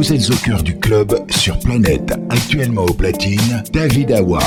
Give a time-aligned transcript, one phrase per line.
[0.00, 4.38] Vous êtes au cœur du club sur Planète, actuellement au platine, David Awa.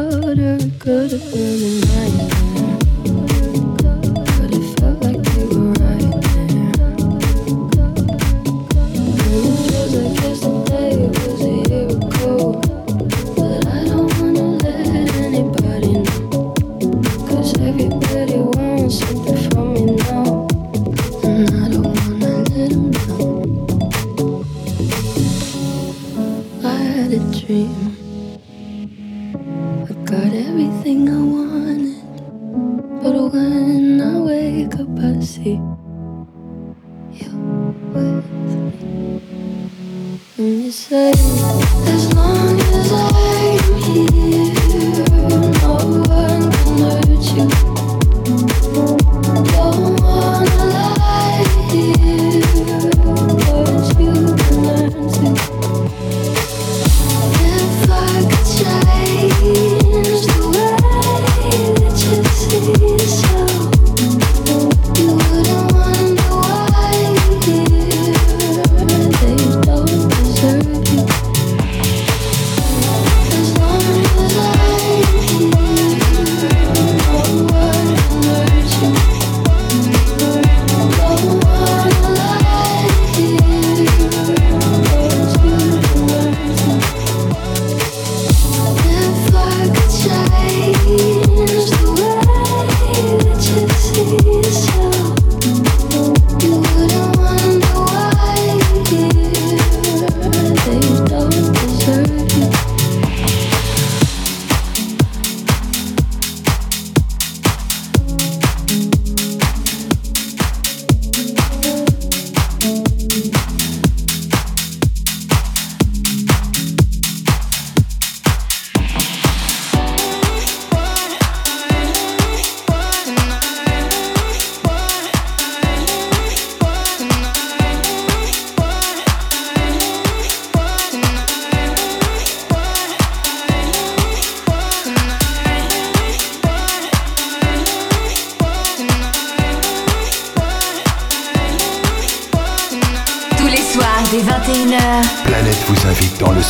[0.00, 2.39] harder could have been mine.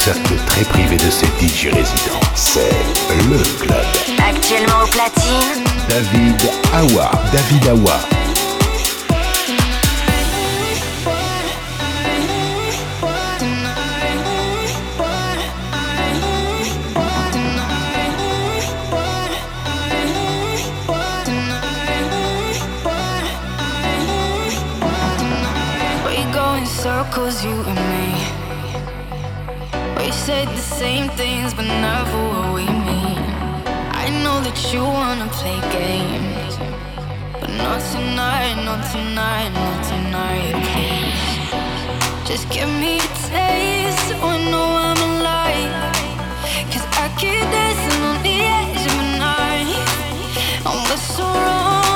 [0.00, 2.20] cercle très privé de ses DJ résidents.
[2.34, 2.70] C'est
[3.28, 3.84] le club.
[4.18, 6.40] Actuellement au platine, David
[6.72, 7.10] Awa.
[7.30, 8.00] David Awa.
[26.82, 27.59] circles you
[30.30, 33.18] Say the same things, but never what we mean.
[34.04, 36.54] I know that you wanna play games,
[37.40, 42.28] but not tonight, not tonight, not tonight, please.
[42.28, 45.74] Just give me a taste so I know I'm alive.
[46.70, 49.72] Cause I keep dancing on the edge of my night.
[50.68, 51.89] And what's so wrong?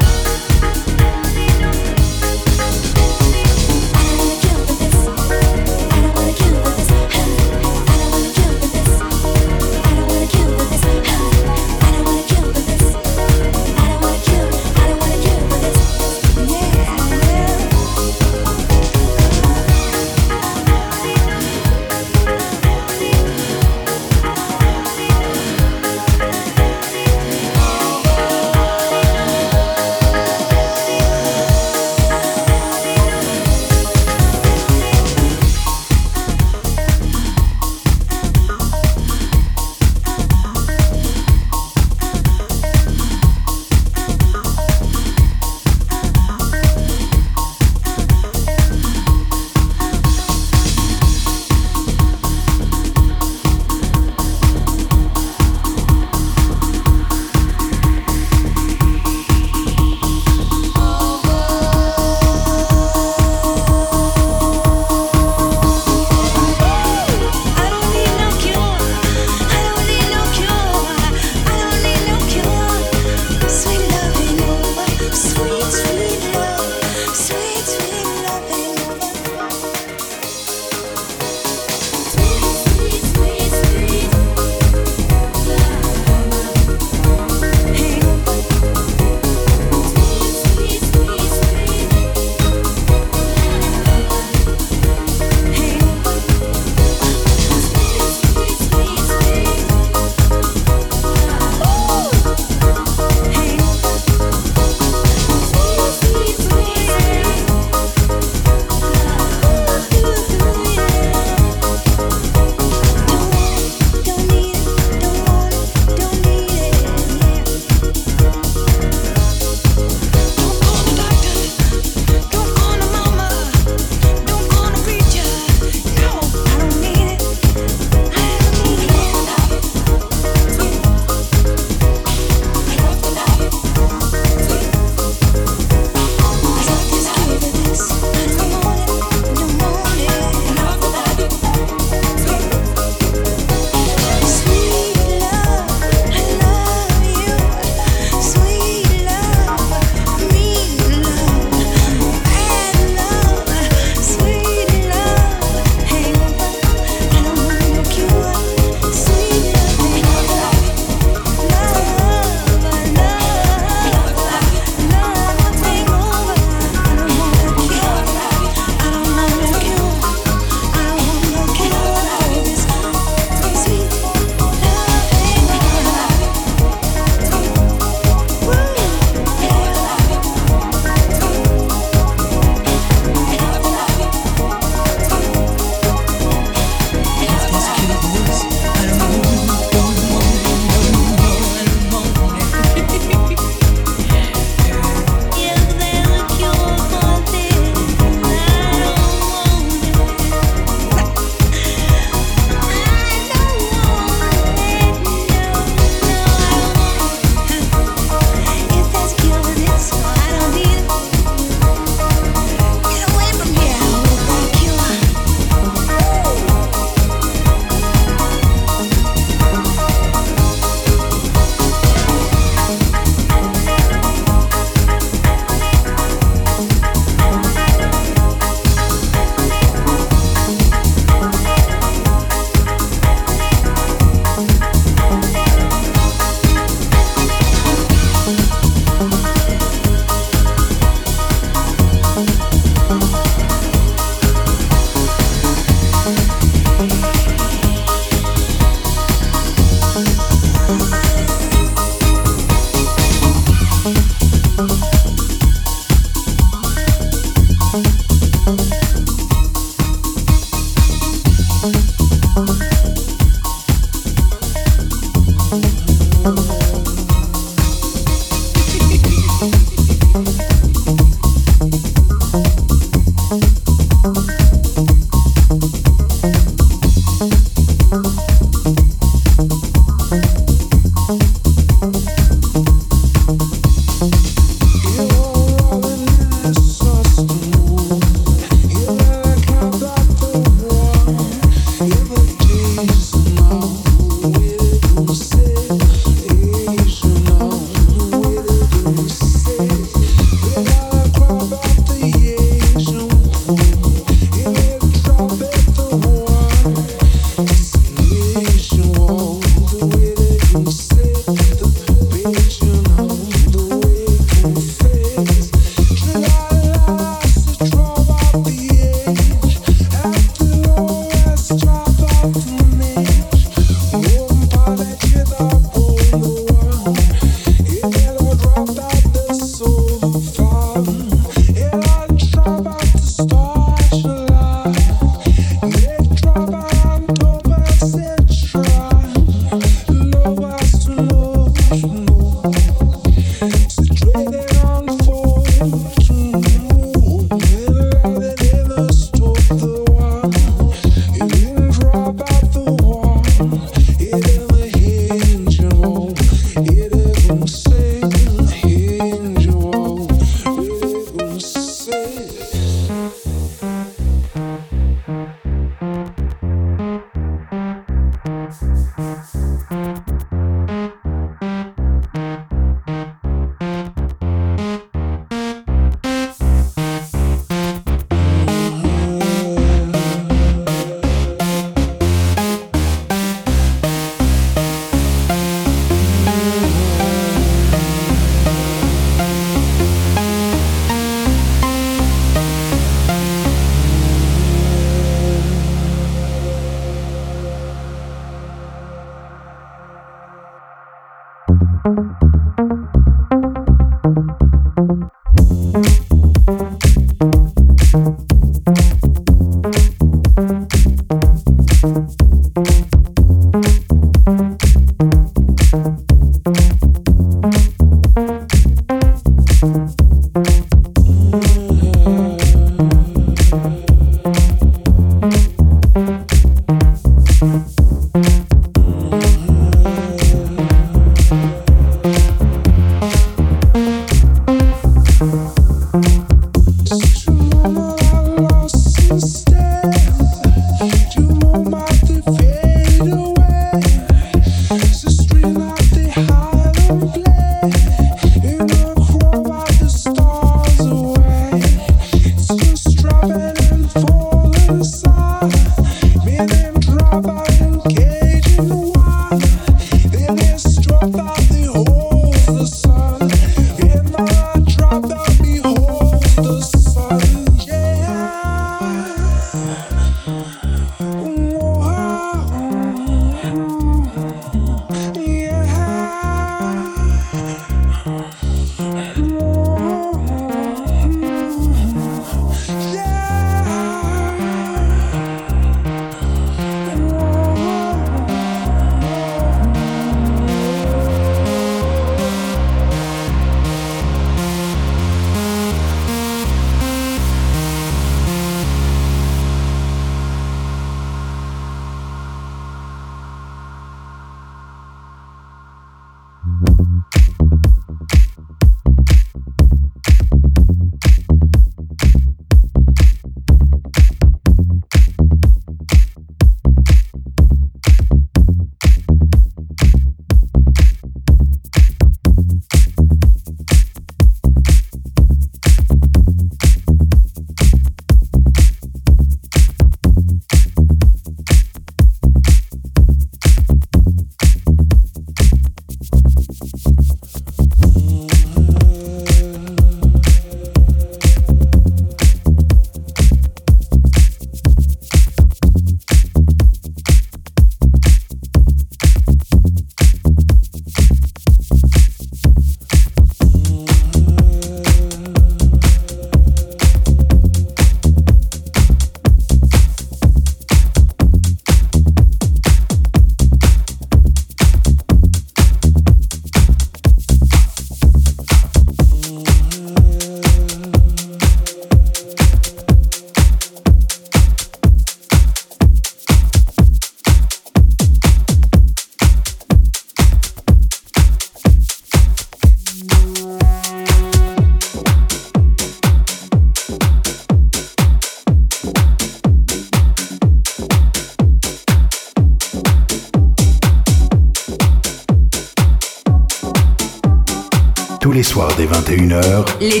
[599.84, 600.00] Les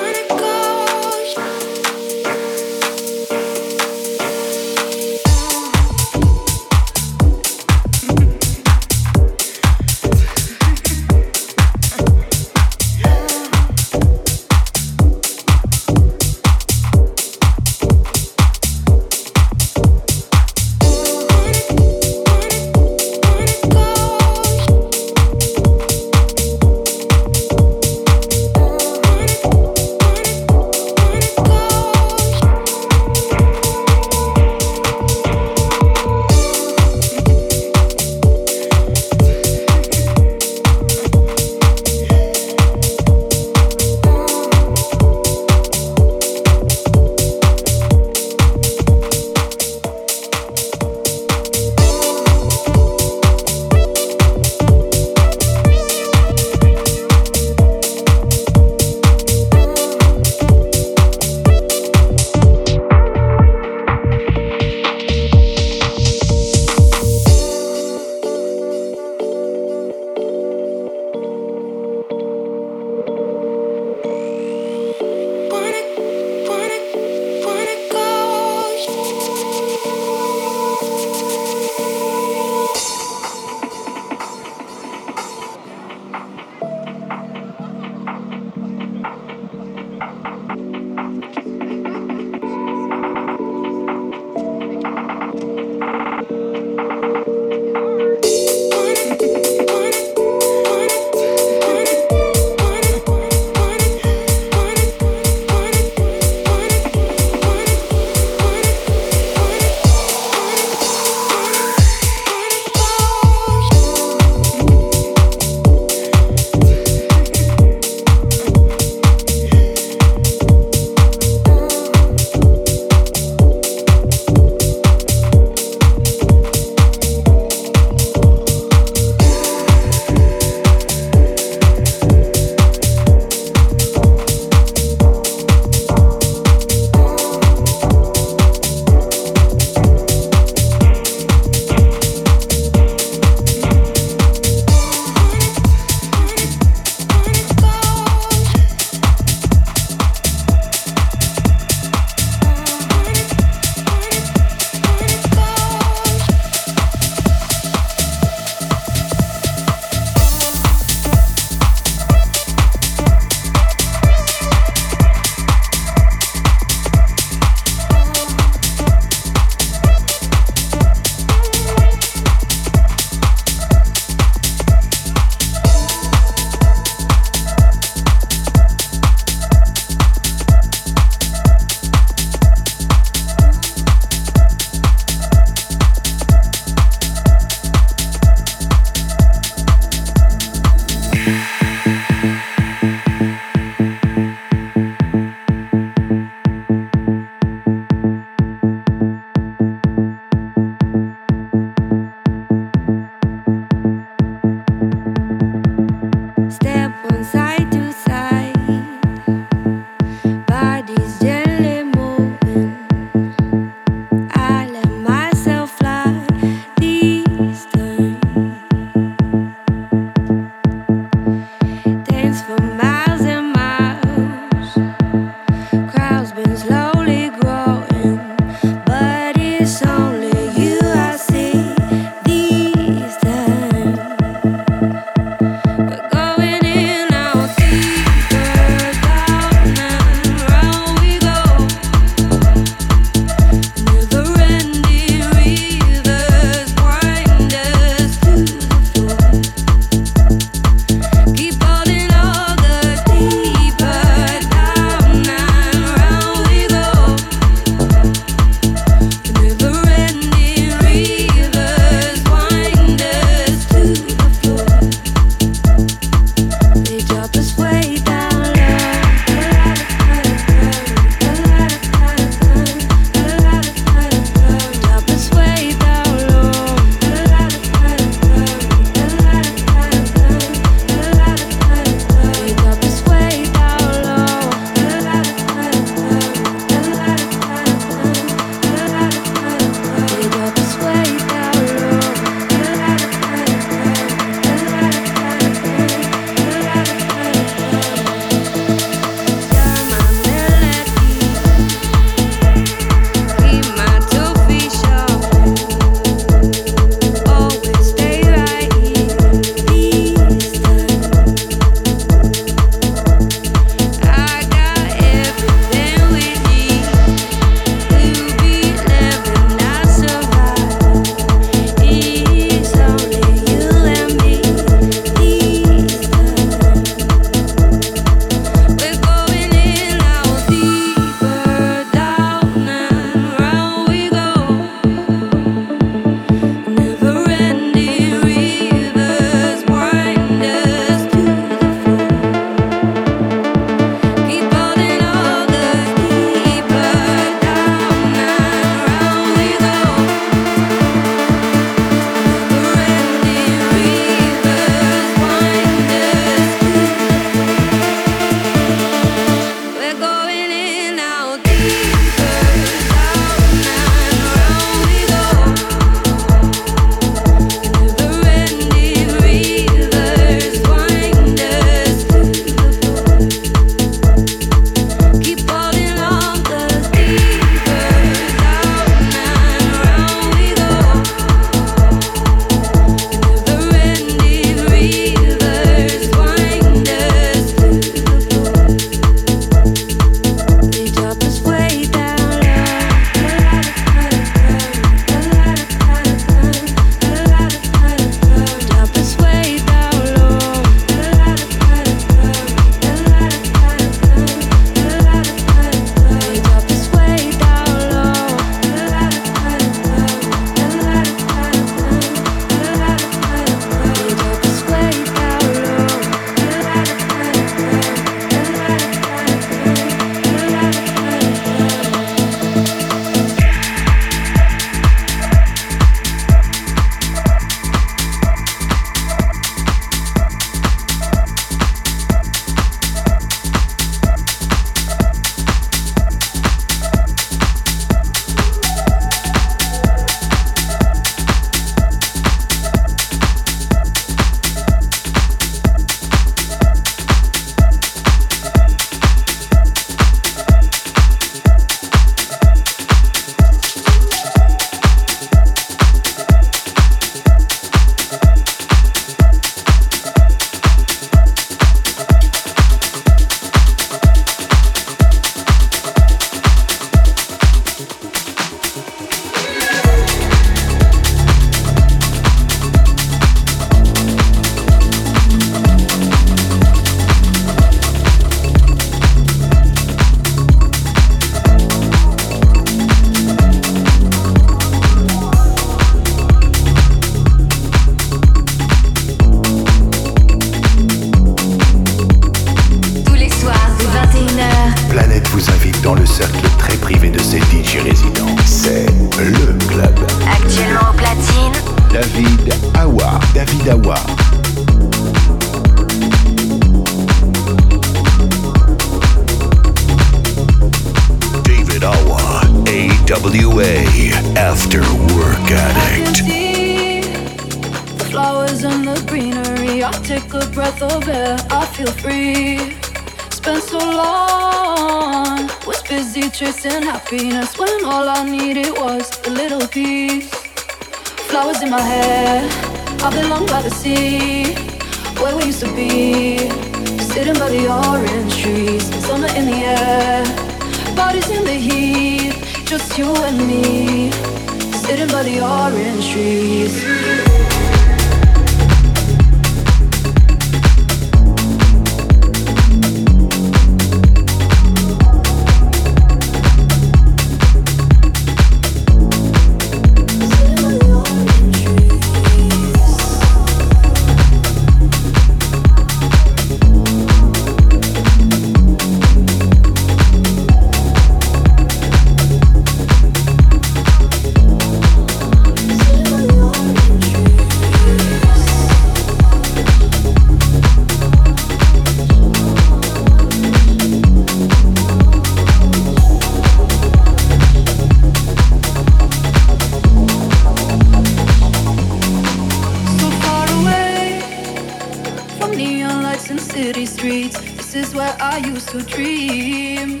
[595.68, 597.36] neon lights and city streets.
[597.56, 600.00] This is where I used to dream.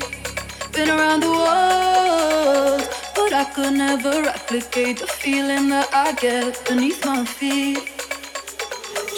[0.72, 2.82] Been around the world,
[3.14, 7.82] but I could never replicate the feeling that I get beneath my feet.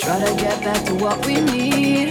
[0.02, 2.08] Try to get back to what we need.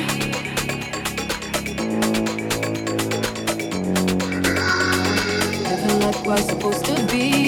[5.70, 7.39] Living like we're supposed to be.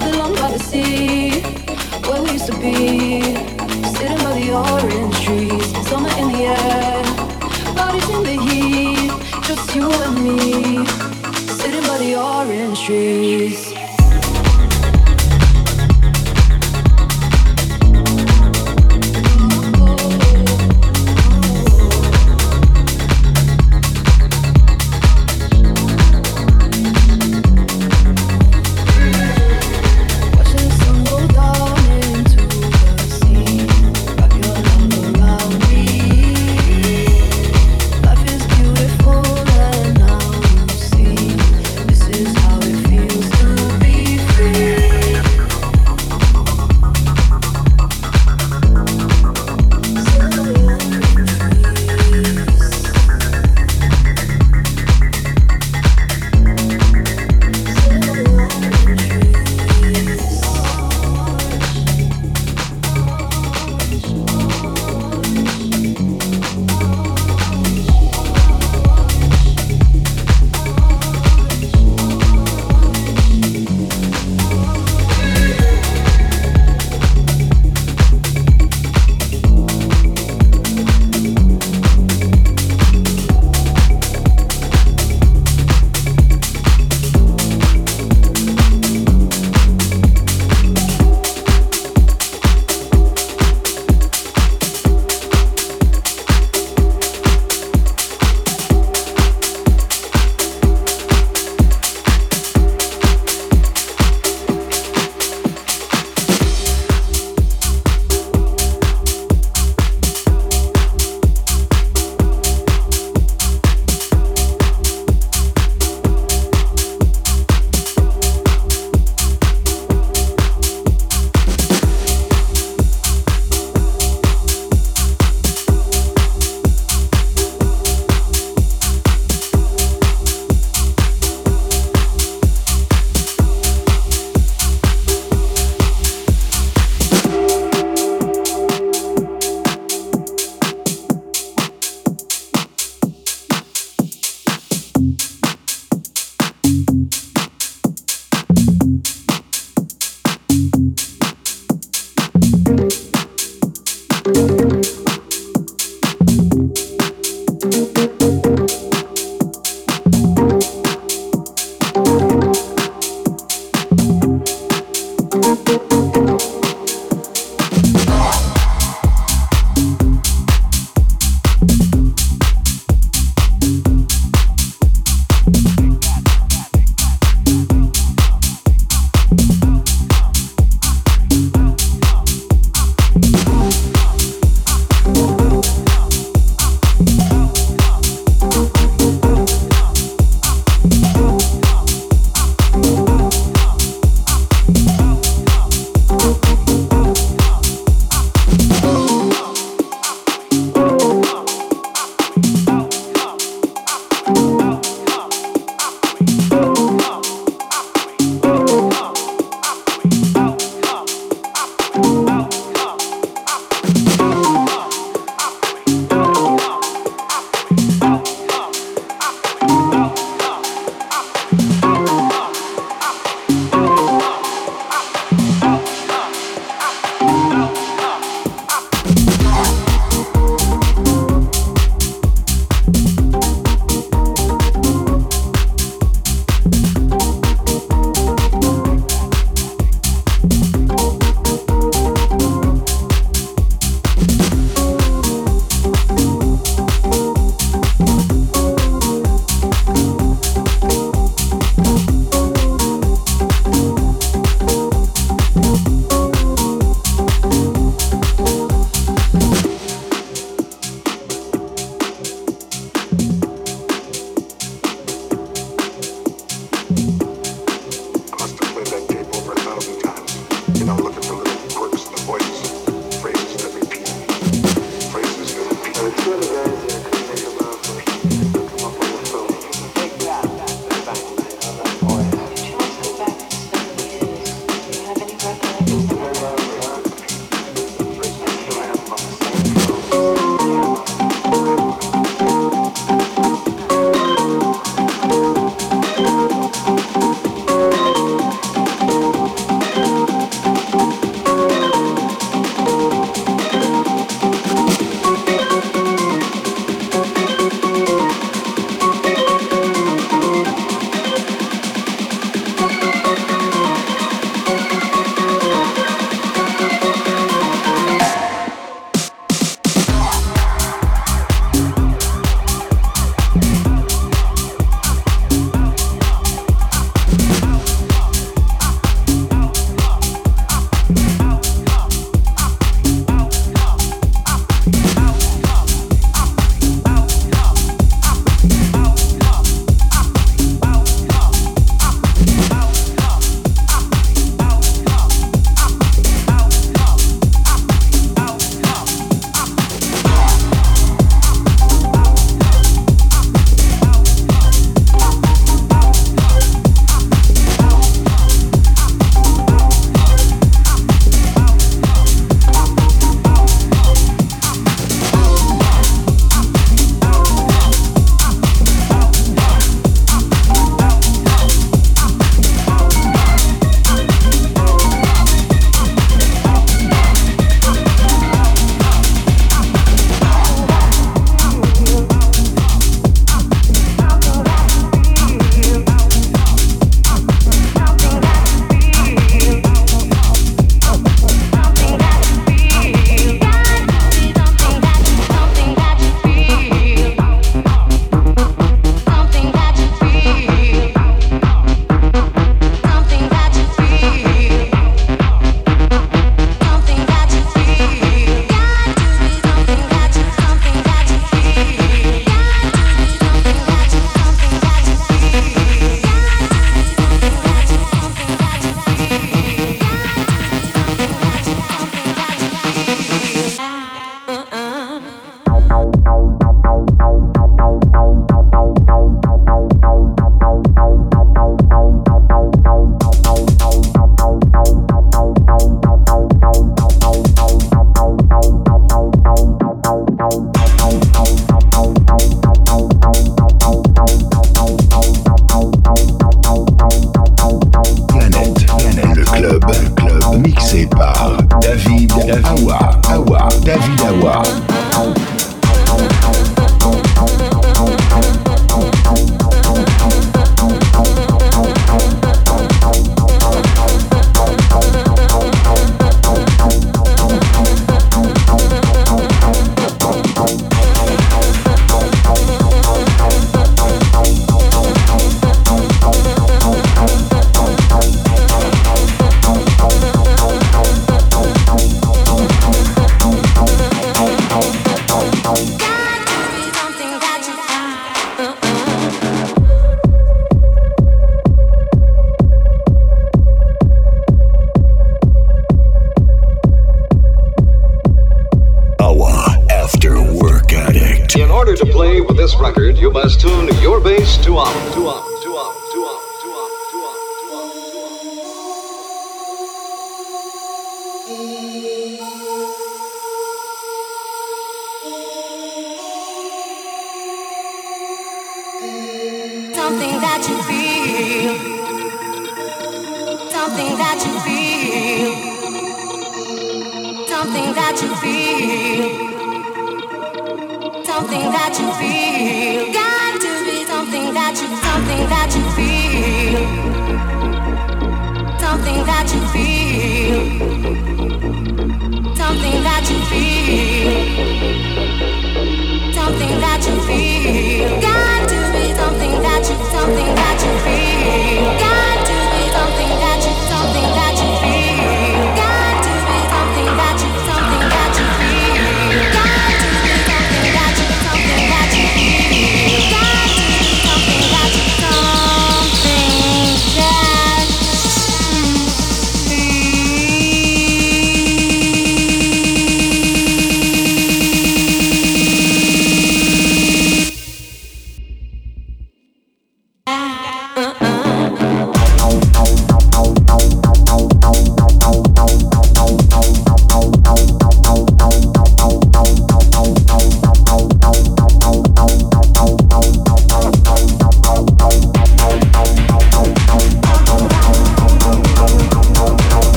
[0.00, 1.40] belong by the sea
[2.06, 3.22] Where we used to be
[3.96, 5.88] Sitting by the orange trees.
[5.88, 7.02] Summer in the air
[7.74, 9.12] Bodies in the heat
[9.44, 10.86] Just you and me
[11.60, 13.67] Sitting by the orange trees.